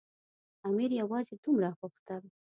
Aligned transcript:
امیر 0.67 0.91
یوازې 1.01 1.35
دومره 1.43 1.69
غوښتل. 1.79 2.21